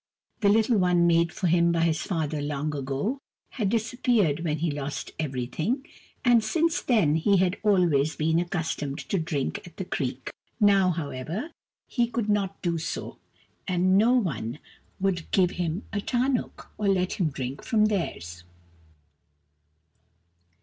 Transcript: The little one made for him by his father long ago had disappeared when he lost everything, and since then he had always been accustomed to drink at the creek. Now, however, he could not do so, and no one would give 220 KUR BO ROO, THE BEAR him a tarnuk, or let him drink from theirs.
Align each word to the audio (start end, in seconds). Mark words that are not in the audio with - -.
The 0.39 0.49
little 0.49 0.79
one 0.79 1.05
made 1.05 1.31
for 1.31 1.45
him 1.45 1.71
by 1.71 1.81
his 1.81 2.01
father 2.01 2.41
long 2.41 2.75
ago 2.75 3.19
had 3.49 3.69
disappeared 3.69 4.39
when 4.43 4.57
he 4.57 4.71
lost 4.71 5.11
everything, 5.19 5.85
and 6.25 6.43
since 6.43 6.81
then 6.81 7.17
he 7.17 7.37
had 7.37 7.57
always 7.61 8.15
been 8.15 8.39
accustomed 8.39 8.97
to 9.09 9.19
drink 9.19 9.61
at 9.63 9.77
the 9.77 9.85
creek. 9.85 10.31
Now, 10.59 10.89
however, 10.89 11.51
he 11.85 12.07
could 12.07 12.29
not 12.29 12.63
do 12.63 12.79
so, 12.79 13.19
and 13.67 13.95
no 13.95 14.13
one 14.15 14.57
would 14.99 15.29
give 15.29 15.51
220 15.51 15.51
KUR 15.51 15.67
BO 15.67 15.67
ROO, 15.67 15.77
THE 15.77 15.89
BEAR 15.91 15.93
him 15.93 15.93
a 15.93 16.01
tarnuk, 16.47 16.71
or 16.79 16.87
let 16.87 17.13
him 17.13 17.29
drink 17.29 17.63
from 17.63 17.85
theirs. 17.85 18.43